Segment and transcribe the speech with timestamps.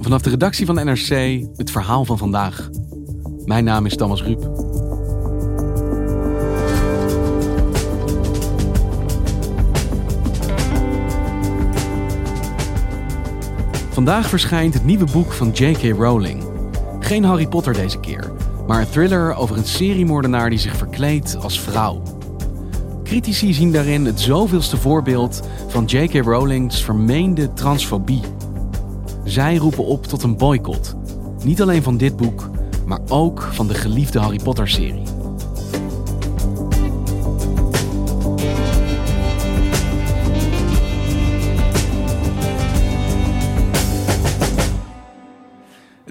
[0.00, 2.70] Vanaf de redactie van NRC het verhaal van vandaag.
[3.44, 4.60] Mijn naam is Thomas Ruip.
[13.90, 15.82] Vandaag verschijnt het nieuwe boek van J.K.
[15.82, 16.42] Rowling.
[17.00, 18.32] Geen Harry Potter deze keer,
[18.66, 22.02] maar een thriller over een seriemoordenaar die zich verkleedt als vrouw.
[23.04, 26.24] Critici zien daarin het zoveelste voorbeeld van J.K.
[26.24, 28.20] Rowling's vermeende transfobie.
[29.30, 30.94] Zij roepen op tot een boycott.
[31.44, 32.50] Niet alleen van dit boek,
[32.86, 35.02] maar ook van de geliefde Harry Potter-serie.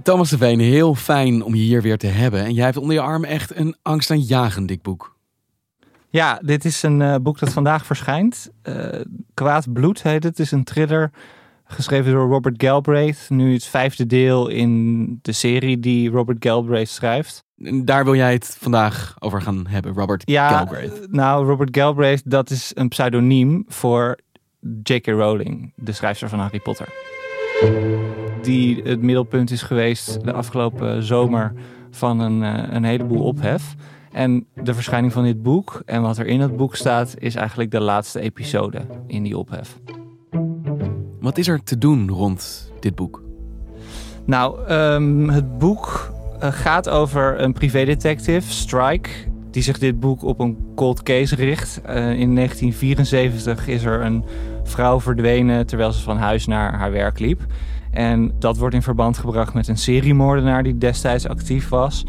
[0.03, 2.43] Thomas de Veen, heel fijn om je hier weer te hebben.
[2.43, 5.17] En jij hebt onder je arm echt een angstaanjagend dik boek.
[6.09, 8.49] Ja, dit is een uh, boek dat vandaag verschijnt.
[8.63, 9.01] Uh,
[9.33, 10.37] Kwaad Bloed heet het.
[10.37, 11.11] Het is een thriller
[11.69, 13.25] geschreven door Robert Galbraith.
[13.29, 17.43] Nu het vijfde deel in de serie die Robert Galbraith schrijft.
[17.83, 21.11] Daar wil jij het vandaag over gaan hebben, Robert ja, Galbraith.
[21.11, 24.17] Nou, Robert Galbraith, dat is een pseudoniem voor
[24.83, 25.05] J.K.
[25.05, 26.87] Rowling, de schrijfster van Harry Potter.
[28.41, 31.53] Die het middelpunt is geweest de afgelopen zomer
[31.91, 33.75] van een, uh, een heleboel ophef.
[34.11, 37.71] En de verschijning van dit boek en wat er in het boek staat, is eigenlijk
[37.71, 39.77] de laatste episode in die ophef.
[41.29, 43.23] Wat is er te doen rond dit boek?
[44.25, 46.13] Nou, um, het boek
[46.43, 49.09] uh, gaat over een privédetective, Strike,
[49.51, 51.81] die zich dit boek op een cold case richt.
[51.85, 54.25] Uh, in 1974 is er een
[54.63, 57.45] vrouw verdwenen terwijl ze van huis naar haar werk liep.
[57.91, 62.05] En dat wordt in verband gebracht met een seriemoordenaar die destijds actief was.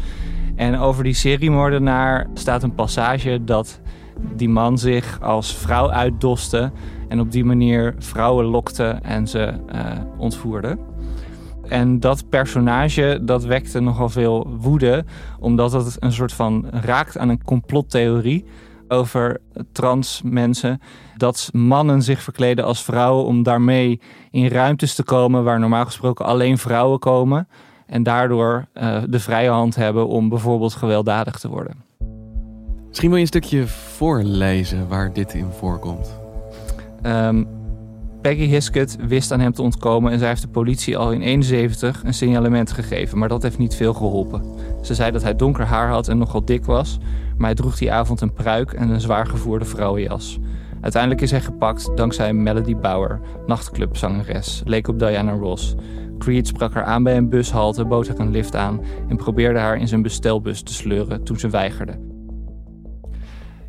[0.55, 3.79] En over die seriemoordenaar staat een passage dat
[4.35, 6.71] die man zich als vrouw uitdoste
[7.11, 9.81] en op die manier vrouwen lokte en ze uh,
[10.17, 10.77] ontvoerde.
[11.67, 15.05] En dat personage dat wekte nogal veel woede,
[15.39, 18.45] omdat het een soort van raakt aan een complottheorie
[18.87, 20.81] over trans mensen.
[21.17, 24.01] Dat mannen zich verkleden als vrouwen om daarmee
[24.31, 27.47] in ruimtes te komen waar normaal gesproken alleen vrouwen komen.
[27.85, 31.75] En daardoor uh, de vrije hand hebben om bijvoorbeeld gewelddadig te worden.
[32.87, 36.20] Misschien wil je een stukje voorlezen waar dit in voorkomt.
[37.05, 37.47] Um,
[38.21, 42.03] Peggy Hiskett wist aan hem te ontkomen en zij heeft de politie al in 71
[42.03, 44.43] een signalement gegeven, maar dat heeft niet veel geholpen.
[44.81, 46.99] Ze zei dat hij donker haar had en nogal dik was,
[47.37, 50.39] maar hij droeg die avond een pruik en een zwaar gevoerde vrouwenjas.
[50.81, 55.75] Uiteindelijk is hij gepakt dankzij Melody Bauer, nachtclubzangeres, leek op Diana Ross.
[56.17, 59.77] Creed sprak haar aan bij een bushalte, bood haar een lift aan en probeerde haar
[59.77, 62.10] in zijn bestelbus te sleuren toen ze weigerde.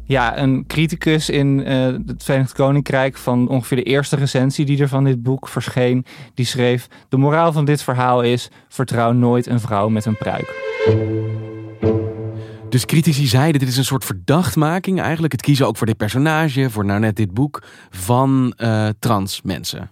[0.04, 4.88] Ja, een criticus in uh, het Verenigd Koninkrijk van ongeveer de eerste recensie die er
[4.88, 6.04] van dit boek verscheen,
[6.34, 10.60] die schreef: De moraal van dit verhaal is: vertrouw nooit een vrouw met een pruik.
[12.68, 15.32] Dus critici zeiden: dit is een soort verdachtmaking eigenlijk.
[15.32, 19.90] Het kiezen ook voor dit personage, voor nou net dit boek, van uh, trans mensen.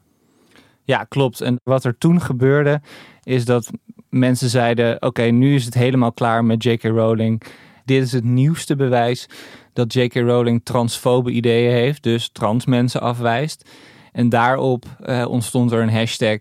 [0.84, 1.40] Ja, klopt.
[1.40, 2.80] En wat er toen gebeurde,
[3.22, 3.70] is dat
[4.08, 6.82] mensen zeiden: Oké, nu is het helemaal klaar met J.K.
[6.82, 7.42] Rowling.
[7.84, 9.28] Dit is het nieuwste bewijs
[9.72, 10.14] dat J.K.
[10.14, 13.70] Rowling transfobe ideeën heeft, dus trans mensen afwijst.
[14.12, 16.38] En daarop uh, ontstond er een hashtag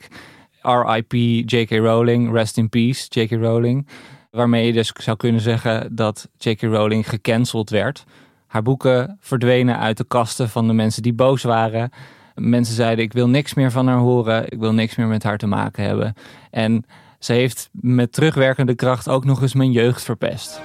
[0.62, 1.14] RIP
[1.52, 1.70] J.K.
[1.70, 3.32] Rowling, rest in peace J.K.
[3.32, 3.88] Rowling.
[4.32, 6.62] Waarmee je dus zou kunnen zeggen dat J.K.
[6.62, 8.04] Rowling gecanceld werd.
[8.48, 11.92] Haar boeken verdwenen uit de kasten van de mensen die boos waren.
[12.36, 15.38] Mensen zeiden: Ik wil niks meer van haar horen, ik wil niks meer met haar
[15.38, 16.14] te maken hebben.
[16.52, 16.86] En
[17.20, 20.62] ze heeft met terugwerkende kracht ook nog eens mijn jeugd verpest.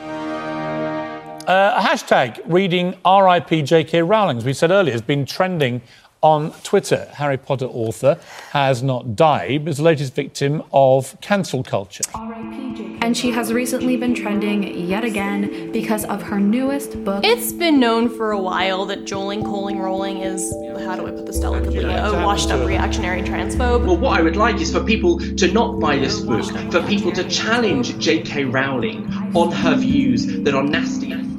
[1.46, 5.82] Uh, a hashtag reading RIP JK Rowling, as we said earlier, has been trending
[6.22, 7.06] on Twitter.
[7.12, 8.18] Harry Potter author
[8.52, 12.02] has not died, but is the latest victim of cancel culture.
[12.14, 17.22] And she has recently been trending yet again because of her newest book.
[17.22, 20.50] It's been known for a while that Joling Coling Rolling is,
[20.82, 23.84] how do I put this delicately, a washed up reactionary transphobe.
[23.84, 27.12] Well, what I would like is for people to not buy this book, for people
[27.12, 28.46] to challenge J.K.
[28.46, 31.33] Rowling on her views that are nasty.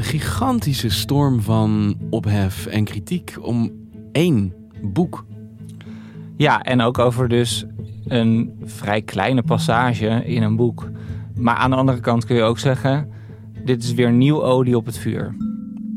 [0.00, 3.72] Een gigantische storm van ophef en kritiek om
[4.12, 5.24] één boek.
[6.36, 7.64] Ja, en ook over dus
[8.06, 10.90] een vrij kleine passage in een boek.
[11.34, 13.10] Maar aan de andere kant kun je ook zeggen:
[13.64, 15.36] dit is weer nieuw olie op het vuur.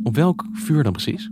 [0.04, 1.32] Op welk vuur dan precies?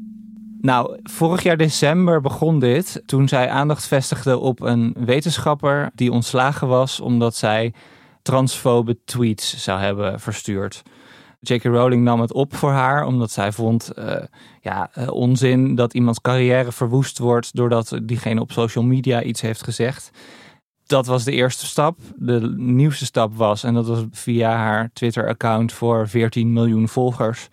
[0.62, 6.68] Nou, vorig jaar december begon dit toen zij aandacht vestigde op een wetenschapper die ontslagen
[6.68, 7.74] was omdat zij
[8.22, 10.84] transfobe tweets zou hebben verstuurd.
[11.44, 11.64] J.K.
[11.64, 14.16] Rowling nam het op voor haar omdat zij vond uh,
[14.62, 19.64] ja, uh, onzin dat iemands carrière verwoest wordt doordat diegene op social media iets heeft
[19.64, 20.12] gezegd.
[20.86, 22.00] Dat was de eerste stap.
[22.16, 27.48] De nieuwste stap was, en dat was via haar Twitter-account voor 14 miljoen volgers,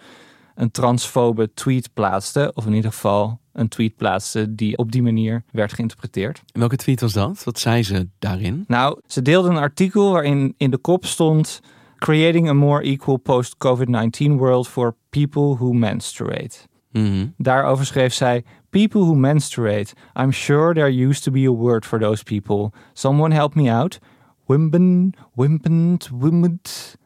[0.55, 2.51] een transfobe tweet plaatste.
[2.55, 6.43] Of in ieder geval een tweet plaatste die op die manier werd geïnterpreteerd.
[6.53, 7.45] En welke tweet was dat?
[7.45, 8.65] Wat zei ze daarin?
[8.67, 11.61] Nou, ze deelde een artikel waarin in de kop stond
[11.99, 16.67] Creating a more equal post-COVID-19 world for people who menstruate.
[16.91, 17.35] Mm -hmm.
[17.37, 19.95] Daarover schreef zij: People who menstruate.
[20.15, 22.79] I'm sure there used to be a word for those people.
[22.93, 23.99] Someone help me out.
[24.47, 26.97] Wimpen, wimpend, wimpend.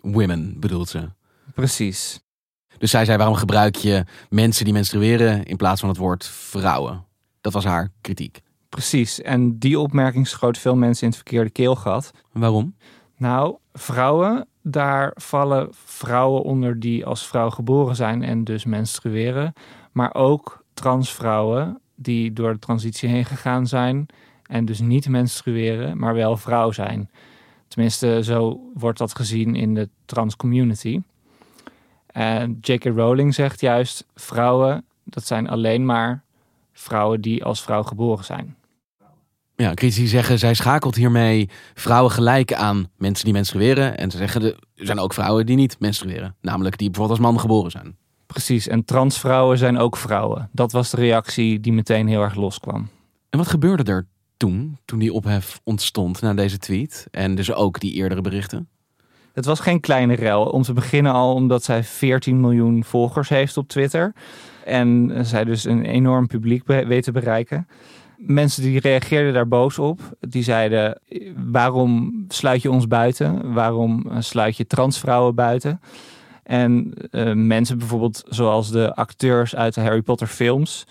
[0.00, 1.10] Women bedoelt ze.
[1.54, 2.20] Precies.
[2.78, 7.04] Dus zij zei: waarom gebruik je mensen die menstrueren in plaats van het woord vrouwen?
[7.40, 8.40] Dat was haar kritiek.
[8.68, 9.22] Precies.
[9.22, 12.10] En die opmerking schoot veel mensen in het verkeerde keelgat.
[12.32, 12.76] Waarom?
[13.16, 19.52] Nou, vrouwen, daar vallen vrouwen onder die als vrouw geboren zijn en dus menstrueren.
[19.92, 24.06] Maar ook transvrouwen die door de transitie heen gegaan zijn
[24.42, 27.10] en dus niet menstrueren, maar wel vrouw zijn.
[27.68, 31.00] Tenminste, zo wordt dat gezien in de trans community.
[32.06, 32.84] En J.K.
[32.84, 36.24] Rowling zegt juist: vrouwen, dat zijn alleen maar
[36.72, 38.55] vrouwen die als vrouw geboren zijn.
[39.56, 43.96] Ja, critici zeggen zij schakelt hiermee vrouwen gelijk aan mensen die menstrueren.
[43.96, 46.34] En ze zeggen er zijn ook vrouwen die niet menstrueren.
[46.40, 47.96] Namelijk die bijvoorbeeld als man geboren zijn.
[48.26, 50.48] Precies, en transvrouwen zijn ook vrouwen.
[50.52, 52.88] Dat was de reactie die meteen heel erg loskwam.
[53.30, 54.06] En wat gebeurde er
[54.36, 57.06] toen, toen die ophef ontstond na deze tweet?
[57.10, 58.68] En dus ook die eerdere berichten?
[59.32, 60.44] Het was geen kleine rel.
[60.44, 64.12] Om te beginnen al omdat zij 14 miljoen volgers heeft op Twitter.
[64.64, 67.66] En zij dus een enorm publiek weet te bereiken
[68.16, 70.00] mensen die reageerden daar boos op.
[70.20, 71.00] Die zeiden:
[71.50, 73.52] waarom sluit je ons buiten?
[73.52, 75.80] Waarom sluit je transvrouwen buiten?
[76.42, 80.86] En uh, mensen bijvoorbeeld zoals de acteurs uit de Harry Potter films,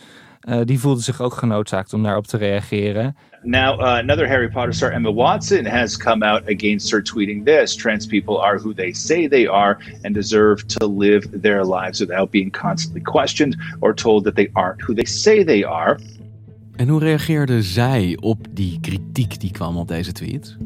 [0.50, 3.16] uh, die voelden zich ook genoodzaakt om daarop te reageren.
[3.44, 7.75] Now, uh, another Harry Potter star, Emma Watson, has come out against her, tweeting this
[7.75, 12.31] Trans people are who they say they are and deserve to live their lives without
[12.31, 16.00] being constantly questioned or told that they aren't who they say they are.
[16.75, 20.57] En hoe reageerde zij op die kritiek die kwam op deze tweet?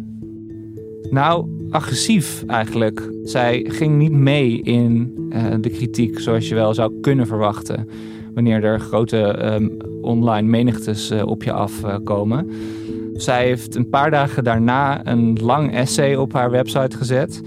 [1.09, 3.09] Nou, agressief eigenlijk.
[3.23, 7.89] Zij ging niet mee in uh, de kritiek zoals je wel zou kunnen verwachten.
[8.33, 12.49] Wanneer er grote um, online menigtes uh, op je afkomen.
[13.13, 17.41] Zij heeft een paar dagen daarna een lang essay op haar website gezet.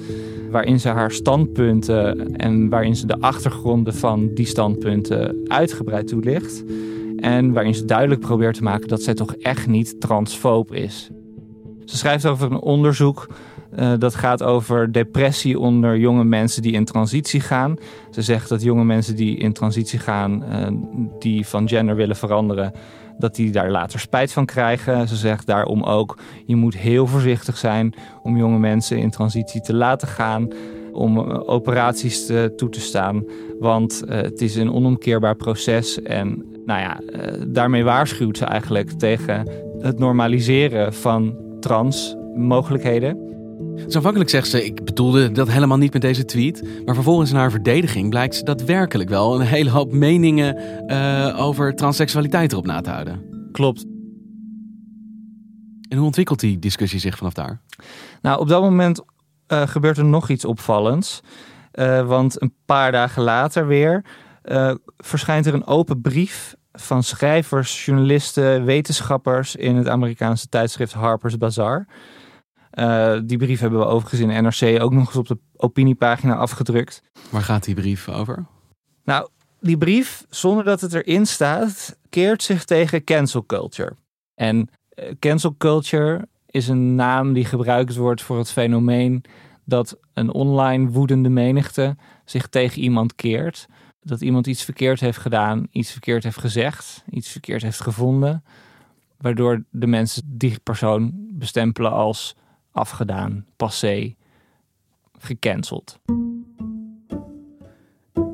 [0.50, 6.64] Waarin ze haar standpunten en waarin ze de achtergronden van die standpunten uitgebreid toelicht.
[7.22, 11.10] En waarin ze duidelijk probeert te maken dat zij toch echt niet transfoob is.
[11.84, 13.28] Ze schrijft over een onderzoek
[13.78, 17.76] uh, dat gaat over depressie onder jonge mensen die in transitie gaan.
[18.10, 20.66] Ze zegt dat jonge mensen die in transitie gaan, uh,
[21.18, 22.72] die van gender willen veranderen,
[23.18, 25.08] dat die daar later spijt van krijgen.
[25.08, 29.74] Ze zegt daarom ook, je moet heel voorzichtig zijn om jonge mensen in transitie te
[29.74, 30.48] laten gaan
[30.92, 33.24] om operaties te, toe te staan.
[33.58, 36.02] Want uh, het is een onomkeerbaar proces.
[36.02, 43.30] En nou ja, uh, daarmee waarschuwt ze eigenlijk tegen het normaliseren van trans mogelijkheden.
[43.74, 46.62] Dus aanvankelijk zegt ze, ik bedoelde dat helemaal niet met deze tweet.
[46.84, 50.56] Maar vervolgens in haar verdediging blijkt ze daadwerkelijk wel een hele hoop meningen
[50.86, 53.48] uh, over transseksualiteit erop na te houden.
[53.52, 53.84] Klopt.
[55.88, 57.60] En hoe ontwikkelt die discussie zich vanaf daar?
[58.22, 59.02] Nou, op dat moment
[59.52, 61.20] uh, gebeurt er nog iets opvallends.
[61.72, 64.04] Uh, want een paar dagen later weer
[64.44, 71.38] uh, verschijnt er een open brief van schrijvers, journalisten, wetenschappers in het Amerikaanse tijdschrift Harper's
[71.38, 71.86] Bazaar.
[72.74, 77.02] Uh, die brief hebben we overigens in NRC ook nog eens op de opiniepagina afgedrukt.
[77.30, 78.44] Waar gaat die brief over?
[79.04, 79.28] Nou,
[79.60, 83.96] Die brief, zonder dat het erin staat, keert zich tegen cancel culture.
[84.34, 89.24] En eh, cancel culture is een naam die gebruikt wordt voor het fenomeen
[89.64, 93.66] dat een online woedende menigte zich tegen iemand keert.
[94.02, 98.44] Dat iemand iets verkeerd heeft gedaan, iets verkeerd heeft gezegd, iets verkeerd heeft gevonden.
[99.18, 102.36] Waardoor de mensen die persoon bestempelen als
[102.72, 104.14] afgedaan, passé,
[105.18, 105.98] gecanceld.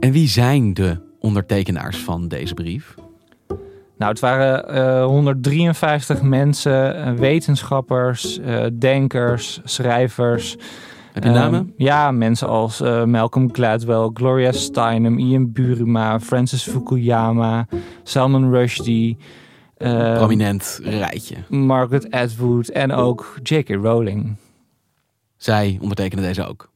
[0.00, 2.94] En wie zijn de ondertekenaars van deze brief?
[3.98, 10.56] Nou, het waren uh, 153 mensen, uh, wetenschappers, uh, denkers, schrijvers.
[11.12, 11.60] Heb je namen?
[11.60, 17.66] Um, ja, mensen als uh, Malcolm Gladwell, Gloria Steinem, Ian Buruma, Francis Fukuyama,
[18.02, 19.16] Salman Rushdie.
[19.78, 21.36] Um, Prominent rijtje.
[21.48, 23.68] Margaret Atwood en ook J.K.
[23.68, 24.36] Rowling.
[25.36, 26.70] Zij ondertekenen deze ook.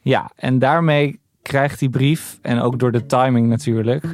[0.00, 4.04] Ja, en daarmee krijgt die brief, en ook door de timing natuurlijk,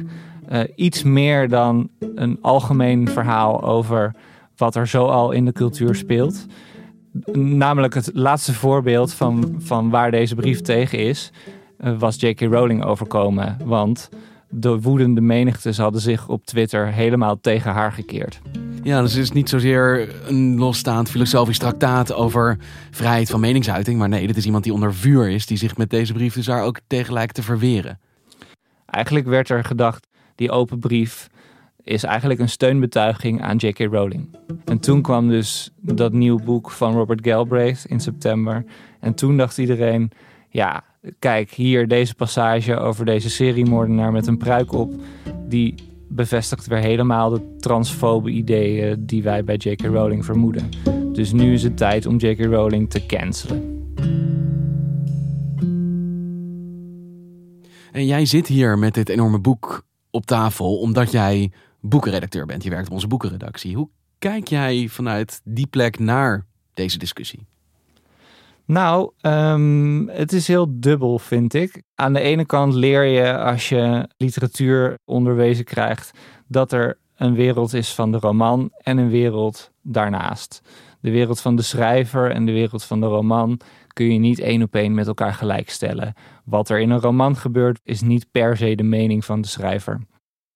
[0.51, 4.15] uh, iets meer dan een algemeen verhaal over
[4.55, 6.45] wat er zoal in de cultuur speelt.
[7.33, 11.31] Namelijk het laatste voorbeeld van, van waar deze brief tegen is,
[11.79, 12.39] uh, was J.K.
[12.39, 13.57] Rowling overkomen.
[13.63, 14.09] Want
[14.49, 18.41] de woedende menigtes hadden zich op Twitter helemaal tegen haar gekeerd.
[18.83, 22.57] Ja, dus het is niet zozeer een losstaand filosofisch traktaat over
[22.91, 23.97] vrijheid van meningsuiting.
[23.97, 26.45] Maar nee, dit is iemand die onder vuur is, die zich met deze brief dus
[26.45, 27.99] daar ook tegen lijkt te verweren.
[28.85, 31.29] Eigenlijk werd er gedacht, die open brief
[31.83, 33.79] is eigenlijk een steunbetuiging aan J.K.
[33.79, 34.37] Rowling.
[34.65, 38.65] En toen kwam dus dat nieuw boek van Robert Galbraith in september.
[38.99, 40.11] En toen dacht iedereen,
[40.49, 40.83] ja,
[41.19, 44.93] kijk hier deze passage over deze seriemoordenaar met een pruik op.
[45.47, 45.75] Die
[46.07, 49.81] bevestigt weer helemaal de transfobe ideeën die wij bij J.K.
[49.81, 50.69] Rowling vermoeden.
[51.13, 52.45] Dus nu is het tijd om J.K.
[52.45, 53.73] Rowling te cancelen.
[57.91, 59.84] En jij zit hier met dit enorme boek
[60.15, 62.63] op tafel omdat jij boekenredacteur bent.
[62.63, 63.75] Je werkt op onze boekenredactie.
[63.75, 67.45] Hoe kijk jij vanuit die plek naar deze discussie?
[68.65, 71.83] Nou, um, het is heel dubbel, vind ik.
[71.95, 76.11] Aan de ene kant leer je als je literatuur onderwezen krijgt
[76.47, 80.61] dat er een wereld is van de roman en een wereld daarnaast.
[80.99, 83.59] De wereld van de schrijver en de wereld van de roman
[83.95, 86.13] kun je niet één op één met elkaar gelijkstellen.
[86.45, 90.01] Wat er in een roman gebeurt is niet per se de mening van de schrijver.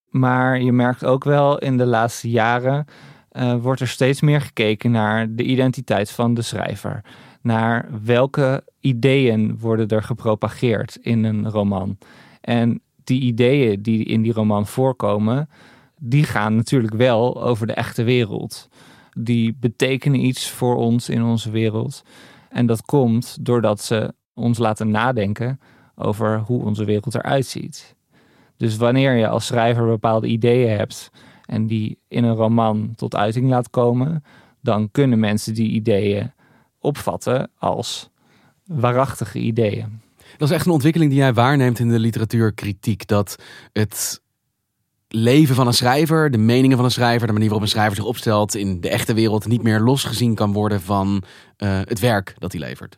[0.09, 2.85] Maar je merkt ook wel in de laatste jaren
[3.31, 7.01] uh, wordt er steeds meer gekeken naar de identiteit van de schrijver
[7.41, 11.97] naar welke ideeën worden er gepropageerd in een roman.
[12.41, 15.49] En die ideeën die in die roman voorkomen,
[15.99, 18.69] die gaan natuurlijk wel over de echte wereld.
[19.17, 22.03] Die betekenen iets voor ons in onze wereld.
[22.49, 25.59] En dat komt doordat ze ons laten nadenken
[25.95, 27.95] over hoe onze wereld eruit ziet.
[28.57, 31.09] Dus wanneer je als schrijver bepaalde ideeën hebt
[31.45, 34.23] en die in een roman tot uiting laat komen,
[34.61, 36.31] dan kunnen mensen die ideeën
[36.79, 38.09] opvatten als
[38.65, 40.01] waarachtige ideeën.
[40.37, 43.07] Dat is echt een ontwikkeling die jij waarneemt in de literatuurkritiek.
[43.07, 43.35] Dat
[43.73, 44.21] het
[45.09, 48.05] leven van een schrijver, de meningen van een schrijver, de manier waarop een schrijver zich
[48.05, 51.23] opstelt in de echte wereld niet meer losgezien kan worden van
[51.57, 52.97] uh, het werk dat hij levert.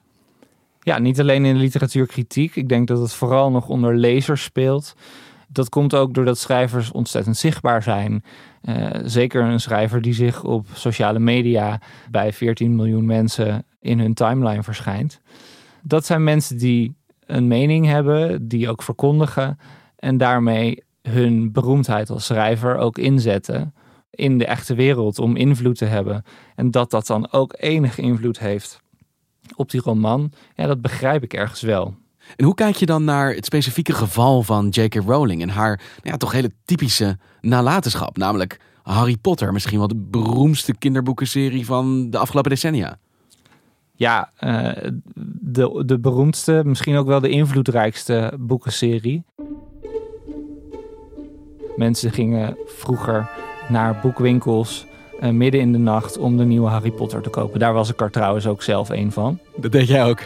[0.80, 2.56] Ja, niet alleen in de literatuurkritiek.
[2.56, 4.96] Ik denk dat het vooral nog onder lezers speelt.
[5.48, 8.24] Dat komt ook doordat schrijvers ontzettend zichtbaar zijn.
[8.64, 14.14] Uh, zeker een schrijver die zich op sociale media bij 14 miljoen mensen in hun
[14.14, 15.22] timeline verschijnt.
[15.82, 19.60] Dat zijn mensen die een mening hebben, die ook verkondigen
[19.96, 23.74] en daarmee hun beroemdheid als schrijver ook inzetten
[24.10, 26.24] in de echte wereld om invloed te hebben.
[26.56, 28.82] En dat dat dan ook enige invloed heeft
[29.56, 31.96] op die roman, ja, dat begrijp ik ergens wel.
[32.36, 34.96] En hoe kijk je dan naar het specifieke geval van J.K.
[34.96, 40.08] Rowling en haar nou ja, toch hele typische nalatenschap, namelijk Harry Potter, misschien wel de
[40.10, 42.98] beroemdste kinderboekenserie van de afgelopen decennia?
[43.96, 44.72] Ja, uh,
[45.40, 49.24] de, de beroemdste, misschien ook wel de invloedrijkste boekenserie.
[51.76, 53.30] Mensen gingen vroeger
[53.70, 54.86] naar boekwinkels
[55.24, 57.60] uh, midden in de nacht om de nieuwe Harry Potter te kopen.
[57.60, 59.40] Daar was ik er trouwens ook zelf een van.
[59.56, 60.20] Dat deed jij ook.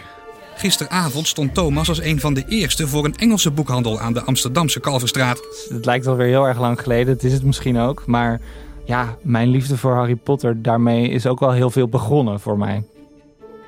[0.55, 4.79] Gisteravond stond Thomas als een van de eerste voor een Engelse boekhandel aan de Amsterdamse
[4.79, 5.41] Kalverstraat.
[5.69, 8.05] Het lijkt alweer heel erg lang geleden, het is het misschien ook.
[8.05, 8.41] Maar
[8.85, 12.83] ja, mijn liefde voor Harry Potter, daarmee is ook wel heel veel begonnen voor mij.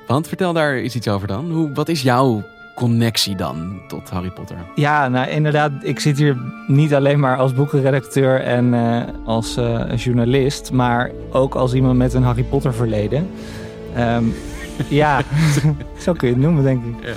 [0.06, 1.50] Want vertel daar eens iets over dan.
[1.50, 2.44] Hoe, wat is jouw
[2.78, 4.56] connectie dan tot Harry Potter?
[4.74, 9.96] Ja, nou inderdaad, ik zit hier niet alleen maar als boekenredacteur en uh, als uh,
[9.96, 13.28] journalist, maar ook als iemand met een Harry Potter verleden.
[13.98, 14.34] Um,
[15.02, 15.22] ja,
[16.04, 16.94] zo kun je het noemen, denk ik.
[17.04, 17.14] Ja.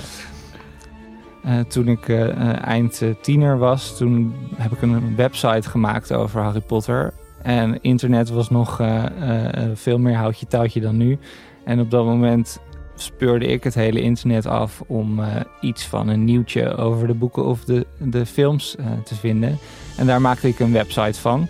[1.46, 6.60] Uh, toen ik uh, eind tiener was, toen heb ik een website gemaakt over Harry
[6.60, 7.12] Potter.
[7.42, 8.80] En internet was nog
[9.74, 11.18] veel meer houtje touwtje dan nu.
[11.64, 12.60] En op dat moment
[13.02, 15.20] speurde ik het hele internet af om
[15.60, 19.58] iets van een nieuwtje over de boeken of de, de films te vinden.
[19.96, 21.48] En daar maakte ik een website van.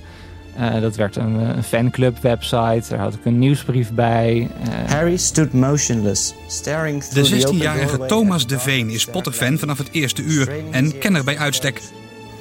[0.58, 2.84] Uh, dat werd een, een fanclub website.
[2.88, 4.50] Daar had ik een nieuwsbrief bij.
[4.68, 4.90] Uh...
[4.90, 10.22] Harry stood motionless, staring through De 16-jarige Thomas de Veen is Potter-fan vanaf het eerste
[10.22, 11.80] uur en kenner bij uitstek.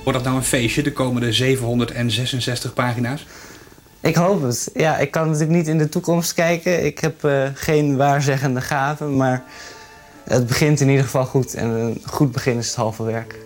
[0.03, 3.25] Wordt dat nou een feestje, de komende 766 pagina's?
[4.01, 4.69] Ik hoop het.
[4.73, 6.85] Ja, ik kan natuurlijk niet in de toekomst kijken.
[6.85, 9.43] Ik heb uh, geen waarzeggende gaven, maar
[10.23, 11.53] het begint in ieder geval goed.
[11.53, 13.39] En een goed begin is het halve werk.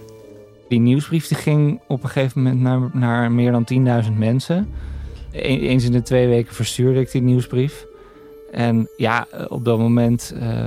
[0.70, 3.68] Die nieuwsbrief die ging op een gegeven moment naar, naar meer dan
[4.06, 4.74] 10.000 mensen.
[5.32, 7.86] eens in de twee weken verstuurde ik die nieuwsbrief.
[8.52, 10.66] En ja, op dat moment uh,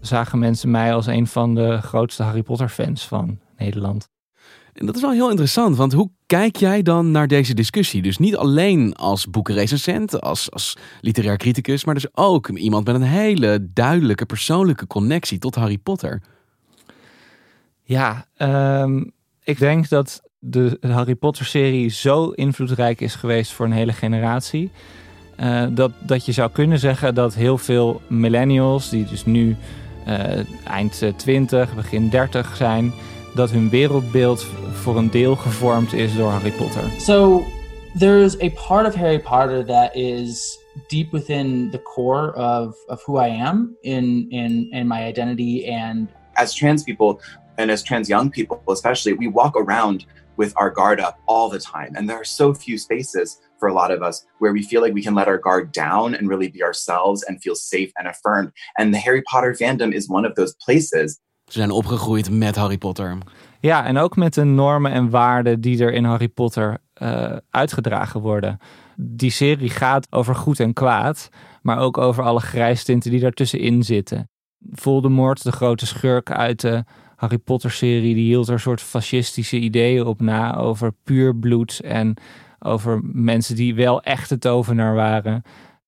[0.00, 4.08] zagen mensen mij als een van de grootste Harry Potter fans van Nederland.
[4.72, 8.02] En dat is wel heel interessant, want hoe kijk jij dan naar deze discussie?
[8.02, 13.02] Dus niet alleen als boekenrecensent, als, als literair criticus, maar dus ook iemand met een
[13.02, 16.22] hele duidelijke persoonlijke connectie tot Harry Potter.
[17.82, 18.26] Ja,
[18.82, 19.12] um,
[19.42, 24.70] ik denk dat de Harry Potter-serie zo invloedrijk is geweest voor een hele generatie.
[25.40, 29.56] Uh, dat, dat je zou kunnen zeggen dat heel veel millennials, die dus nu
[30.08, 32.92] uh, eind 20, begin 30 zijn,
[33.34, 36.90] dat hun wereldbeeld voor een deel gevormd is door Harry Potter.
[36.98, 37.44] So
[37.98, 43.18] there's a part of Harry Potter that is deep within the core of, of who
[43.18, 47.20] I am in, in, in my identity and as trans people
[47.56, 50.04] and as trans young people especially we walk around
[50.36, 53.72] with our guard up all the time and there are so few spaces for a
[53.72, 56.48] lot of us where we feel like we can let our guard down and really
[56.48, 60.34] be ourselves and feel safe and affirmed and the Harry Potter fandom is one of
[60.34, 61.20] those places
[61.54, 63.18] Ze zijn opgegroeid met Harry Potter.
[63.60, 68.20] Ja, en ook met de normen en waarden die er in Harry Potter uh, uitgedragen
[68.20, 68.58] worden.
[68.96, 71.28] Die serie gaat over goed en kwaad,
[71.62, 74.30] maar ook over alle grijstinten die daartussenin zitten.
[74.72, 76.84] Voldemort, de grote schurk uit de
[77.16, 82.16] Harry Potter-serie, die hield er soort fascistische ideeën op na over puur bloed en
[82.58, 85.42] over mensen die wel echte tovenaar waren,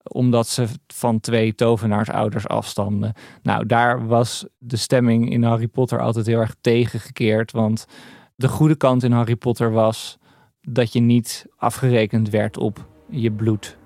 [0.08, 3.12] omdat ze van twee tovenaarsouders afstamden.
[3.42, 7.86] Nou, daar was de stemming in Harry Potter altijd heel erg tegengekeerd, want
[8.34, 10.18] de goede kant in Harry Potter was
[10.60, 13.76] dat je niet afgerekend werd op je bloed.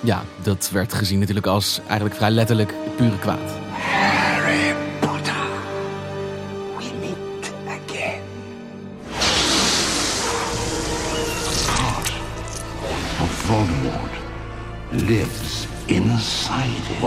[0.00, 3.58] Ja, dat werd gezien natuurlijk als eigenlijk vrij letterlijk pure kwaad.
[3.70, 5.34] Harry Potter,
[6.76, 8.20] we meet again.
[13.22, 13.83] Of Voldemort
[14.94, 17.04] lives inside him.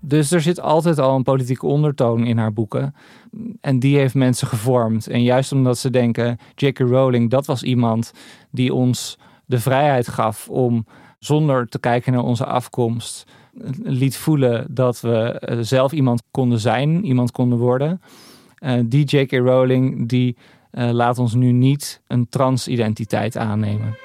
[0.00, 2.94] Dus er zit altijd al een politieke ondertoon in haar boeken.
[3.60, 5.06] En die heeft mensen gevormd.
[5.06, 6.78] En juist omdat ze denken, J.K.
[6.78, 8.12] Rowling, dat was iemand
[8.50, 10.86] die ons de vrijheid gaf om
[11.18, 13.26] zonder te kijken naar onze afkomst
[13.82, 18.00] liet voelen dat we eh, zelf iemand konden zijn, iemand konden worden.
[18.60, 19.32] Uh, die J.K.
[19.32, 20.36] Rowling die
[20.72, 23.96] uh, laat ons nu niet een transidentiteit aannemen.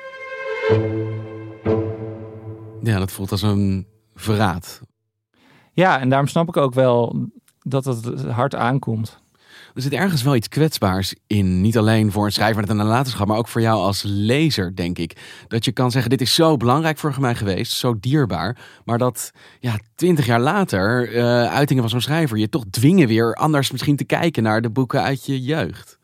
[2.81, 4.81] Ja, dat voelt als een verraad.
[5.73, 9.23] Ja, en daarom snap ik ook wel dat het hard aankomt.
[9.73, 11.61] Er zit ergens wel iets kwetsbaars in.
[11.61, 14.97] Niet alleen voor een schrijver met een nalatenschap, maar ook voor jou als lezer, denk
[14.97, 15.43] ik.
[15.47, 18.57] Dat je kan zeggen: Dit is zo belangrijk voor mij geweest, zo dierbaar.
[18.85, 23.35] Maar dat ja, twintig jaar later, uh, uitingen van zo'n schrijver, je toch dwingen weer
[23.35, 25.99] anders misschien te kijken naar de boeken uit je jeugd.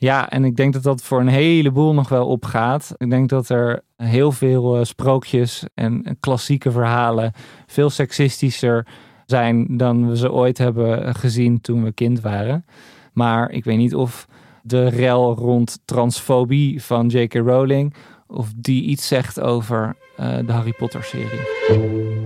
[0.00, 2.94] Ja, en ik denk dat dat voor een heleboel nog wel opgaat.
[2.96, 7.32] Ik denk dat er heel veel uh, sprookjes en klassieke verhalen
[7.66, 8.86] veel seksistischer
[9.26, 12.64] zijn dan we ze ooit hebben gezien toen we kind waren.
[13.12, 14.26] Maar ik weet niet of
[14.62, 17.34] de rel rond transfobie van J.K.
[17.34, 17.94] Rowling,
[18.26, 22.17] of die iets zegt over uh, de Harry Potter serie.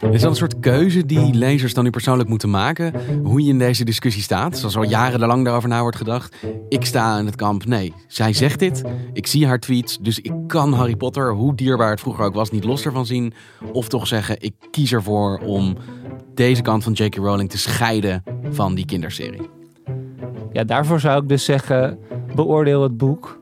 [0.00, 2.92] Is dat een soort keuze die lezers dan nu persoonlijk moeten maken?
[3.22, 4.58] Hoe je in deze discussie staat?
[4.58, 6.36] Zoals al jarenlang daarover na wordt gedacht.
[6.68, 7.64] Ik sta in het kamp.
[7.64, 8.82] Nee, zij zegt dit.
[9.12, 9.98] Ik zie haar tweets.
[9.98, 13.32] Dus ik kan Harry Potter, hoe dierbaar het vroeger ook was, niet los ervan zien.
[13.72, 15.76] Of toch zeggen, ik kies ervoor om
[16.34, 17.14] deze kant van J.K.
[17.14, 19.48] Rowling te scheiden van die kinderserie.
[20.52, 21.98] Ja, daarvoor zou ik dus zeggen,
[22.34, 23.40] beoordeel het boek.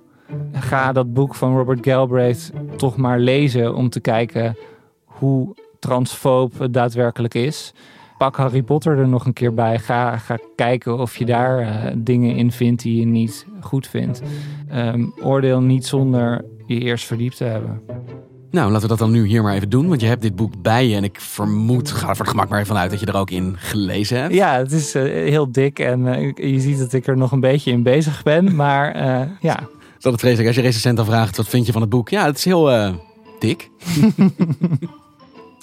[0.52, 4.56] Ga dat boek van Robert Galbraith toch maar lezen om te kijken
[5.04, 7.72] hoe transfoob het daadwerkelijk is.
[8.18, 9.78] Pak Harry Potter er nog een keer bij.
[9.78, 14.22] Ga, ga kijken of je daar uh, dingen in vindt die je niet goed vindt.
[14.74, 17.80] Um, oordeel niet zonder je eerst verdiept te hebben.
[18.50, 19.88] Nou, laten we dat dan nu hier maar even doen.
[19.88, 20.96] Want je hebt dit boek bij je.
[20.96, 23.30] En ik vermoed, ga er voor het gemak maar even vanuit dat je er ook
[23.30, 24.34] in gelezen hebt.
[24.34, 27.40] Ja, het is eh, heel dik en eh, je ziet dat ik er nog een
[27.40, 28.56] beetje in bezig ben.
[28.56, 29.02] Maar uh,
[29.40, 29.54] ja.
[29.54, 30.46] Dat is altijd vreselijk.
[30.46, 32.08] Als je recensent dan vraagt, wat vind je van het boek?
[32.08, 32.94] Ja, het is heel
[33.38, 33.70] dik.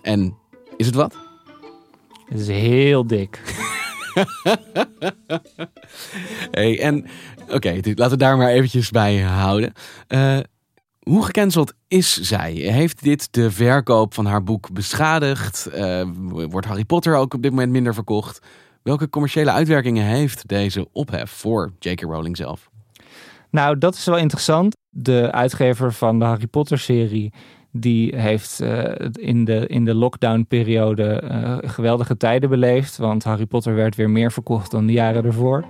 [0.05, 0.37] en
[0.77, 1.15] is het wat?
[2.25, 3.41] Het is heel dik.
[6.51, 7.05] hey, en
[7.49, 9.73] oké, laten we daar maar eventjes bij houden.
[10.07, 10.37] Uh,
[10.99, 12.53] hoe gecanceld is zij?
[12.53, 15.69] Heeft dit de verkoop van haar boek beschadigd?
[15.75, 18.45] Uh, wordt Harry Potter ook op dit moment minder verkocht?
[18.83, 22.01] Welke commerciële uitwerkingen heeft deze ophef voor J.K.
[22.01, 22.69] Rowling zelf?
[23.49, 24.75] Nou, dat is wel interessant.
[24.89, 27.33] De uitgever van de Harry Potter-serie
[27.77, 32.97] die heeft uh, in de, in de lockdown-periode uh, geweldige tijden beleefd.
[32.97, 35.65] Want Harry Potter werd weer meer verkocht dan de jaren ervoor.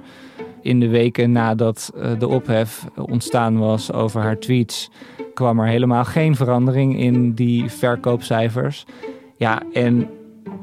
[0.62, 4.89] In de weken nadat uh, de ophef ontstaan was over haar tweets,
[5.34, 8.86] kwam er helemaal geen verandering in die verkoopcijfers.
[9.38, 10.10] Ja, en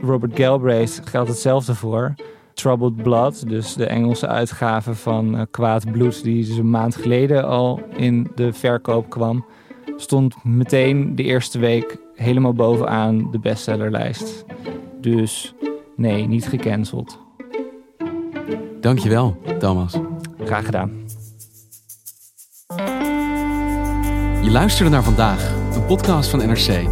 [0.00, 2.14] Robert Galbraith geldt hetzelfde voor.
[2.54, 7.80] Troubled Blood, dus de Engelse uitgave van Kwaad Bloed, die dus een maand geleden al
[7.96, 9.44] in de verkoop kwam
[9.96, 14.44] stond meteen de eerste week helemaal bovenaan de bestsellerlijst.
[15.00, 15.54] Dus
[15.96, 17.18] nee, niet gecanceld.
[18.80, 19.98] Dankjewel, Thomas.
[20.44, 20.90] Graag gedaan.
[24.42, 26.88] Je luisterde naar vandaag, een podcast van NRC.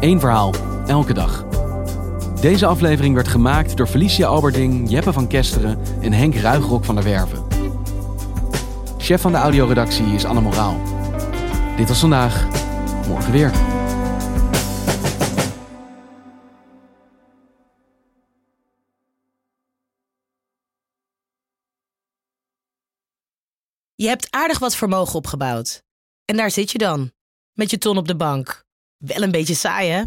[0.00, 0.54] Eén verhaal,
[0.86, 1.46] elke dag.
[2.40, 7.04] Deze aflevering werd gemaakt door Felicia Alberding, Jeppe van Kesteren en Henk Ruigrok van der
[7.04, 7.42] Werven.
[8.98, 11.01] Chef van de audioredactie is Anne Moraal.
[11.76, 12.48] Dit was vandaag,
[13.08, 13.50] morgen weer.
[23.94, 25.82] Je hebt aardig wat vermogen opgebouwd.
[26.24, 27.12] En daar zit je dan,
[27.52, 28.64] met je ton op de bank.
[28.96, 30.02] Wel een beetje saai, hè?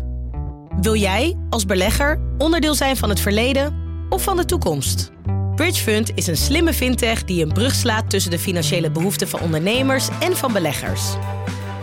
[0.82, 3.76] Wil jij, als belegger, onderdeel zijn van het verleden
[4.10, 5.12] of van de toekomst?
[5.56, 10.08] Bridgefund is een slimme fintech die een brug slaat tussen de financiële behoeften van ondernemers
[10.20, 11.16] en van beleggers.